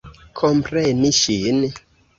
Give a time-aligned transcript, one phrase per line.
[0.39, 1.65] Kompreni ŝin.